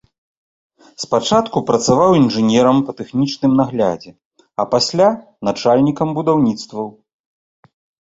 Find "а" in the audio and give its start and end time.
4.63-4.69